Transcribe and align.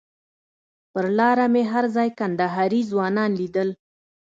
پر 0.91 1.05
لاره 1.17 1.45
مې 1.53 1.63
هر 1.71 1.85
ځای 1.95 2.09
کندهاري 2.19 2.81
ځوانان 2.91 3.31
لیدل. 3.39 3.69